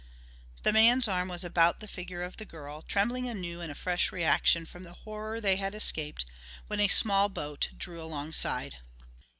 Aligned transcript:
The 0.63 0.73
man's 0.73 1.07
arm 1.07 1.27
was 1.27 1.43
about 1.43 1.79
the 1.79 1.87
figure 1.87 2.23
of 2.23 2.37
the 2.37 2.43
girl, 2.45 2.81
trembling 2.81 3.29
anew 3.29 3.61
in 3.61 3.69
a 3.69 3.75
fresh 3.75 4.11
reaction 4.11 4.65
from 4.65 4.81
the 4.81 4.93
horror 5.05 5.39
they 5.39 5.57
had 5.57 5.75
escaped, 5.75 6.25
when 6.65 6.79
a 6.79 6.87
small 6.87 7.29
boat 7.29 7.69
drew 7.77 8.01
alongside. 8.01 8.77